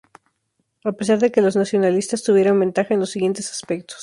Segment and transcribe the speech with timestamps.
[0.83, 3.99] A pesar de que los nacionalistas tuvieran ventaja en los siguientes aspectos.